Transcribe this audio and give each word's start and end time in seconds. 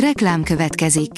Reklám 0.00 0.42
következik. 0.42 1.10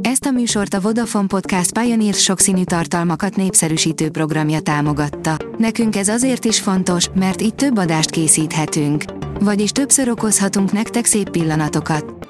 Ezt 0.00 0.24
a 0.24 0.30
műsort 0.30 0.74
a 0.74 0.80
Vodafone 0.80 1.26
Podcast 1.26 1.78
Pioneer 1.78 2.14
sokszínű 2.14 2.64
tartalmakat 2.64 3.36
népszerűsítő 3.36 4.10
programja 4.10 4.60
támogatta. 4.60 5.36
Nekünk 5.58 5.96
ez 5.96 6.08
azért 6.08 6.44
is 6.44 6.60
fontos, 6.60 7.08
mert 7.14 7.42
így 7.42 7.54
több 7.54 7.78
adást 7.78 8.10
készíthetünk. 8.10 9.04
Vagyis 9.40 9.70
többször 9.70 10.08
okozhatunk 10.08 10.72
nektek 10.72 11.04
szép 11.04 11.30
pillanatokat. 11.30 12.28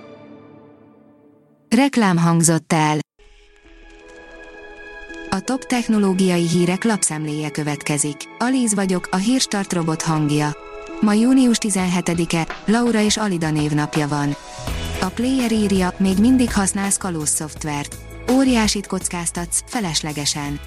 Reklám 1.76 2.16
hangzott 2.16 2.72
el. 2.72 2.98
A 5.30 5.40
top 5.40 5.64
technológiai 5.64 6.48
hírek 6.48 6.84
lapszemléje 6.84 7.50
következik. 7.50 8.16
Alíz 8.38 8.74
vagyok, 8.74 9.08
a 9.10 9.16
hírstart 9.16 9.72
robot 9.72 10.02
hangja. 10.02 10.56
Ma 11.00 11.12
június 11.12 11.58
17-e, 11.60 12.46
Laura 12.64 13.00
és 13.00 13.16
Alida 13.16 13.50
névnapja 13.50 14.08
van. 14.08 14.36
A 15.04 15.08
player 15.08 15.52
írja, 15.52 15.94
még 15.96 16.18
mindig 16.18 16.52
használsz 16.52 16.96
kalóz 16.96 17.28
szoftvert. 17.28 17.96
Óriásit 18.32 18.86
kockáztatsz, 18.86 19.62
feleslegesen. 19.66 20.60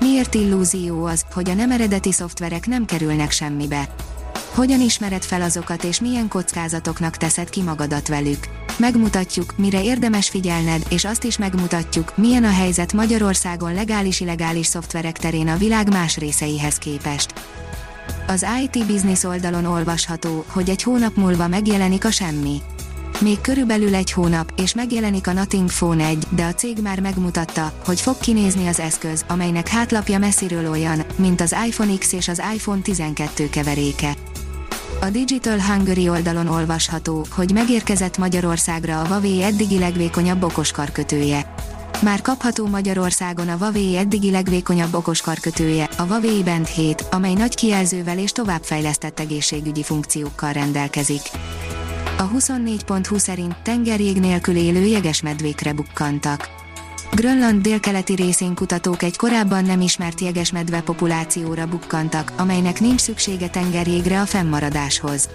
Miért 0.00 0.34
illúzió 0.34 1.04
az, 1.04 1.24
hogy 1.32 1.50
a 1.50 1.54
nem 1.54 1.70
eredeti 1.70 2.12
szoftverek 2.12 2.66
nem 2.66 2.84
kerülnek 2.84 3.30
semmibe? 3.30 3.94
Hogyan 4.54 4.80
ismered 4.80 5.22
fel 5.22 5.42
azokat 5.42 5.84
és 5.84 6.00
milyen 6.00 6.28
kockázatoknak 6.28 7.16
teszed 7.16 7.50
ki 7.50 7.62
magadat 7.62 8.08
velük? 8.08 8.48
Megmutatjuk, 8.76 9.56
mire 9.56 9.82
érdemes 9.82 10.28
figyelned, 10.28 10.82
és 10.88 11.04
azt 11.04 11.24
is 11.24 11.38
megmutatjuk, 11.38 12.16
milyen 12.16 12.44
a 12.44 12.52
helyzet 12.52 12.92
Magyarországon 12.92 13.74
legális-illegális 13.74 14.66
szoftverek 14.66 15.18
terén 15.18 15.48
a 15.48 15.56
világ 15.56 15.90
más 15.90 16.16
részeihez 16.16 16.78
képest. 16.78 17.32
Az 18.26 18.46
IT 18.62 18.86
Business 18.86 19.24
oldalon 19.24 19.64
olvasható, 19.64 20.44
hogy 20.48 20.70
egy 20.70 20.82
hónap 20.82 21.16
múlva 21.16 21.48
megjelenik 21.48 22.04
a 22.04 22.10
semmi. 22.10 22.62
Még 23.20 23.40
körülbelül 23.40 23.94
egy 23.94 24.12
hónap, 24.12 24.52
és 24.56 24.74
megjelenik 24.74 25.26
a 25.26 25.32
Nothing 25.32 25.68
Phone 25.68 26.06
1, 26.06 26.26
de 26.28 26.44
a 26.44 26.54
cég 26.54 26.78
már 26.82 27.00
megmutatta, 27.00 27.72
hogy 27.84 28.00
fog 28.00 28.18
kinézni 28.18 28.66
az 28.66 28.80
eszköz, 28.80 29.24
amelynek 29.28 29.68
hátlapja 29.68 30.18
messziről 30.18 30.70
olyan, 30.70 31.04
mint 31.16 31.40
az 31.40 31.56
iPhone 31.66 31.98
X 31.98 32.12
és 32.12 32.28
az 32.28 32.42
iPhone 32.54 32.80
12 32.80 33.48
keveréke. 33.48 34.14
A 35.00 35.10
Digital 35.10 35.60
Hungary 35.60 36.08
oldalon 36.08 36.46
olvasható, 36.46 37.26
hogy 37.30 37.52
megérkezett 37.52 38.18
Magyarországra 38.18 39.00
a 39.00 39.06
Huawei 39.06 39.42
eddigi 39.42 39.78
legvékonyabb 39.78 40.42
okoskarkötője. 40.42 41.54
Már 42.02 42.22
kapható 42.22 42.66
Magyarországon 42.66 43.48
a 43.48 43.56
Huawei 43.56 43.96
eddigi 43.96 44.30
legvékonyabb 44.30 44.94
okoskarkötője, 44.94 45.88
a 45.96 46.02
Huawei 46.02 46.42
Band 46.42 46.66
7, 46.66 47.04
amely 47.10 47.34
nagy 47.34 47.54
kijelzővel 47.54 48.18
és 48.18 48.32
továbbfejlesztett 48.32 49.20
egészségügyi 49.20 49.82
funkciókkal 49.82 50.52
rendelkezik. 50.52 51.22
A 52.18 52.30
24.20 52.30 53.18
szerint 53.18 53.56
tengerjég 53.62 54.20
nélkül 54.20 54.56
élő 54.56 54.84
jegesmedvékre 54.84 55.72
bukkantak. 55.72 56.48
Grönland 57.12 57.62
délkeleti 57.62 58.14
részén 58.14 58.54
kutatók 58.54 59.02
egy 59.02 59.16
korábban 59.16 59.64
nem 59.64 59.80
ismert 59.80 60.20
jegesmedve 60.20 60.80
populációra 60.80 61.66
bukkantak, 61.66 62.32
amelynek 62.36 62.80
nincs 62.80 63.00
szüksége 63.00 63.48
tengerjégre 63.48 64.20
a 64.20 64.26
fennmaradáshoz. 64.26 65.28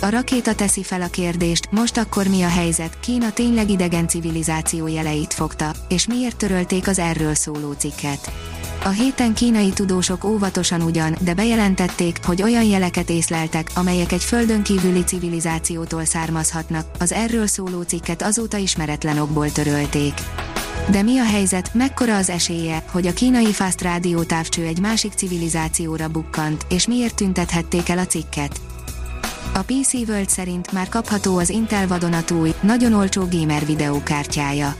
A 0.00 0.08
rakéta 0.08 0.54
teszi 0.54 0.82
fel 0.82 1.02
a 1.02 1.08
kérdést, 1.08 1.70
most 1.70 1.96
akkor 1.96 2.26
mi 2.26 2.42
a 2.42 2.48
helyzet, 2.48 3.00
Kína 3.00 3.32
tényleg 3.32 3.70
idegen 3.70 4.08
civilizáció 4.08 4.86
jeleit 4.86 5.34
fogta, 5.34 5.72
és 5.88 6.06
miért 6.06 6.36
törölték 6.36 6.88
az 6.88 6.98
erről 6.98 7.34
szóló 7.34 7.72
cikket. 7.72 8.30
A 8.88 8.90
héten 8.90 9.34
kínai 9.34 9.70
tudósok 9.70 10.24
óvatosan 10.24 10.80
ugyan, 10.80 11.16
de 11.20 11.34
bejelentették, 11.34 12.18
hogy 12.24 12.42
olyan 12.42 12.64
jeleket 12.64 13.10
észleltek, 13.10 13.70
amelyek 13.74 14.12
egy 14.12 14.22
földön 14.22 14.62
kívüli 14.62 15.04
civilizációtól 15.04 16.04
származhatnak, 16.04 16.86
az 16.98 17.12
erről 17.12 17.46
szóló 17.46 17.82
cikket 17.82 18.22
azóta 18.22 18.56
ismeretlen 18.56 19.18
okból 19.18 19.52
törölték. 19.52 20.12
De 20.90 21.02
mi 21.02 21.18
a 21.18 21.24
helyzet, 21.24 21.74
mekkora 21.74 22.16
az 22.16 22.30
esélye, 22.30 22.84
hogy 22.90 23.06
a 23.06 23.12
kínai 23.12 23.52
fast 23.52 23.82
rádió 23.82 24.22
távcső 24.22 24.64
egy 24.64 24.80
másik 24.80 25.12
civilizációra 25.12 26.08
bukkant, 26.08 26.66
és 26.68 26.86
miért 26.86 27.14
tüntethették 27.14 27.88
el 27.88 27.98
a 27.98 28.06
cikket? 28.06 28.60
A 29.54 29.62
PC 29.62 29.92
World 29.92 30.28
szerint 30.28 30.72
már 30.72 30.88
kapható 30.88 31.38
az 31.38 31.50
Intel 31.50 31.86
vadonatúj, 31.86 32.54
nagyon 32.60 32.92
olcsó 32.92 33.28
gamer 33.30 33.66
videókártyája. 33.66 34.74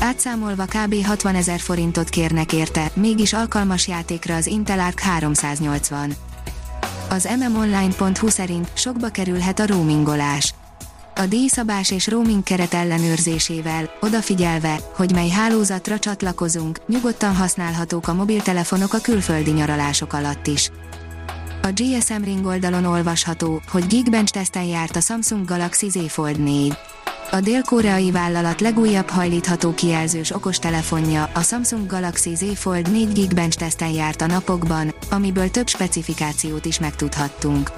Átszámolva 0.00 0.64
kb. 0.64 1.04
60 1.04 1.34
ezer 1.34 1.60
forintot 1.60 2.08
kérnek 2.08 2.52
érte, 2.52 2.90
mégis 2.94 3.32
alkalmas 3.32 3.88
játékra 3.88 4.34
az 4.34 4.46
Intel 4.46 4.80
Arc 4.80 5.00
380. 5.00 6.12
Az 7.10 7.28
mmonline.hu 7.38 8.28
szerint 8.28 8.70
sokba 8.74 9.08
kerülhet 9.08 9.58
a 9.58 9.66
roamingolás. 9.66 10.54
A 11.14 11.26
díjszabás 11.26 11.90
és 11.90 12.06
roaming 12.06 12.42
keret 12.42 12.74
ellenőrzésével, 12.74 13.90
odafigyelve, 14.00 14.78
hogy 14.94 15.12
mely 15.12 15.28
hálózatra 15.28 15.98
csatlakozunk, 15.98 16.80
nyugodtan 16.86 17.34
használhatók 17.34 18.08
a 18.08 18.14
mobiltelefonok 18.14 18.92
a 18.92 18.98
külföldi 18.98 19.50
nyaralások 19.50 20.12
alatt 20.12 20.46
is. 20.46 20.70
A 21.62 21.72
GSM 21.74 22.22
Ring 22.22 22.46
oldalon 22.46 22.84
olvasható, 22.84 23.60
hogy 23.68 23.86
Geekbench 23.86 24.32
teszten 24.32 24.64
járt 24.64 24.96
a 24.96 25.00
Samsung 25.00 25.44
Galaxy 25.44 25.88
Z 25.88 25.98
Fold 26.08 26.40
4. 26.42 26.76
A 27.30 27.40
dél-koreai 27.40 28.10
vállalat 28.10 28.60
legújabb 28.60 29.08
hajlítható 29.08 29.74
kijelzős 29.74 30.34
okostelefonja, 30.34 31.30
a 31.34 31.42
Samsung 31.42 31.86
Galaxy 31.86 32.34
Z 32.34 32.44
Fold 32.54 32.90
4 32.90 33.12
Geekbench 33.12 33.56
teszten 33.56 33.88
járt 33.88 34.20
a 34.20 34.26
napokban, 34.26 34.94
amiből 35.10 35.50
több 35.50 35.68
specifikációt 35.68 36.64
is 36.64 36.78
megtudhattunk. 36.78 37.70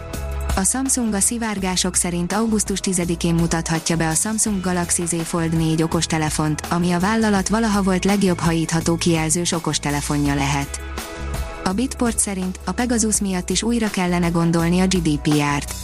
A 0.56 0.64
Samsung 0.64 1.14
a 1.14 1.20
szivárgások 1.20 1.94
szerint 1.94 2.32
augusztus 2.32 2.78
10-én 2.82 3.34
mutathatja 3.34 3.96
be 3.96 4.08
a 4.08 4.14
Samsung 4.14 4.60
Galaxy 4.60 5.06
Z 5.06 5.14
Fold 5.22 5.56
4 5.56 5.82
okostelefont, 5.82 6.62
ami 6.68 6.92
a 6.92 6.98
vállalat 6.98 7.48
valaha 7.48 7.82
volt 7.82 8.04
legjobb 8.04 8.38
hajítható 8.38 8.96
kijelzős 8.96 9.52
okostelefonja 9.52 10.34
lehet. 10.34 10.80
A 11.64 11.72
Bitport 11.72 12.18
szerint 12.18 12.60
a 12.64 12.72
Pegasus 12.72 13.20
miatt 13.20 13.50
is 13.50 13.62
újra 13.62 13.90
kellene 13.90 14.28
gondolni 14.28 14.80
a 14.80 14.86
GDPR-t. 14.86 15.74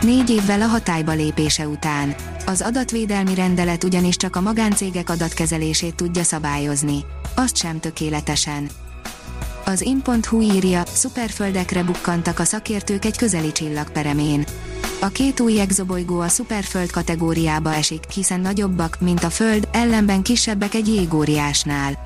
Négy 0.00 0.30
évvel 0.30 0.62
a 0.62 0.66
hatályba 0.66 1.12
lépése 1.12 1.68
után. 1.68 2.14
Az 2.46 2.60
adatvédelmi 2.60 3.34
rendelet 3.34 3.84
ugyanis 3.84 4.16
csak 4.16 4.36
a 4.36 4.40
magáncégek 4.40 5.10
adatkezelését 5.10 5.94
tudja 5.94 6.22
szabályozni. 6.22 7.04
Azt 7.34 7.56
sem 7.56 7.80
tökéletesen. 7.80 8.68
Az 9.64 9.80
in.hu 9.80 10.40
írja, 10.40 10.82
szuperföldekre 10.86 11.82
bukkantak 11.82 12.38
a 12.38 12.44
szakértők 12.44 13.04
egy 13.04 13.16
közeli 13.16 13.52
csillagperemén. 13.52 14.44
A 15.00 15.08
két 15.08 15.40
új 15.40 15.60
exobolygó 15.60 16.20
a 16.20 16.28
szuperföld 16.28 16.90
kategóriába 16.90 17.74
esik, 17.74 18.10
hiszen 18.10 18.40
nagyobbak, 18.40 19.00
mint 19.00 19.24
a 19.24 19.30
Föld, 19.30 19.68
ellenben 19.72 20.22
kisebbek 20.22 20.74
egy 20.74 20.88
jégóriásnál. 20.88 22.02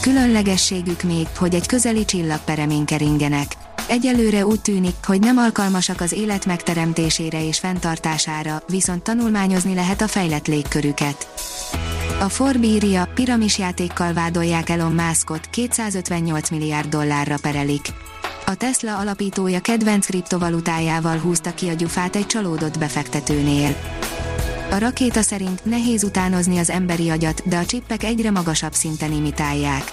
Különlegességük 0.00 1.02
még, 1.02 1.26
hogy 1.36 1.54
egy 1.54 1.66
közeli 1.66 2.04
csillagperemén 2.04 2.84
keringenek. 2.84 3.67
Egyelőre 3.88 4.46
úgy 4.46 4.60
tűnik, 4.60 4.94
hogy 5.04 5.20
nem 5.20 5.36
alkalmasak 5.36 6.00
az 6.00 6.12
élet 6.12 6.46
megteremtésére 6.46 7.46
és 7.46 7.58
fenntartására, 7.58 8.62
viszont 8.68 9.02
tanulmányozni 9.02 9.74
lehet 9.74 10.00
a 10.00 10.08
fejlett 10.08 10.46
légkörüket. 10.46 11.28
A 12.20 12.28
Forbíria 12.28 13.08
piramisjátékkal 13.14 14.12
vádolják 14.12 14.68
Elon 14.68 14.92
Muskot, 14.92 15.46
258 15.50 16.50
milliárd 16.50 16.88
dollárra 16.88 17.36
perelik. 17.42 17.86
A 18.46 18.54
Tesla 18.54 18.98
alapítója 18.98 19.60
kedvenc 19.60 20.06
kriptovalutájával 20.06 21.18
húzta 21.18 21.54
ki 21.54 21.68
a 21.68 21.72
gyufát 21.72 22.16
egy 22.16 22.26
csalódott 22.26 22.78
befektetőnél. 22.78 23.76
A 24.70 24.78
rakéta 24.78 25.22
szerint 25.22 25.64
nehéz 25.64 26.04
utánozni 26.04 26.58
az 26.58 26.70
emberi 26.70 27.08
agyat, 27.10 27.48
de 27.48 27.56
a 27.56 27.66
csippek 27.66 28.02
egyre 28.04 28.30
magasabb 28.30 28.72
szinten 28.72 29.12
imitálják. 29.12 29.92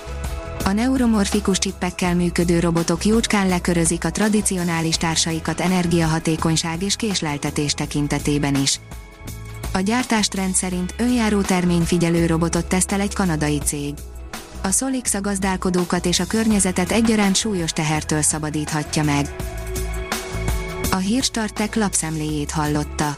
A 0.66 0.72
neuromorfikus 0.72 1.58
csippekkel 1.58 2.16
működő 2.16 2.60
robotok 2.60 3.06
jócskán 3.06 3.48
lekörözik 3.48 4.06
a 4.06 4.12
tradicionális 4.12 4.98
társaikat 4.98 5.60
energiahatékonyság 5.60 6.84
és 6.84 6.96
késleltetés 6.96 7.74
tekintetében 7.74 8.56
is. 8.56 8.80
A 9.74 9.80
gyártástrend 9.80 10.54
szerint 10.54 10.96
önjáró 10.98 11.42
terményfigyelő 11.42 12.26
robotot 12.26 12.66
tesztel 12.66 13.00
egy 13.02 13.14
kanadai 13.14 13.60
cég. 13.60 13.94
A 14.62 14.72
Solix 14.72 15.14
a 15.14 15.22
gazdálkodókat 15.22 16.06
és 16.06 16.20
a 16.20 16.26
környezetet 16.26 16.92
egyaránt 16.92 17.36
súlyos 17.36 17.72
tehertől 17.72 18.22
szabadíthatja 18.22 19.04
meg. 19.04 19.36
A 20.92 20.98
Hírstartek 20.98 21.76
lapszemléjét 21.76 22.52
hallotta. 22.52 23.18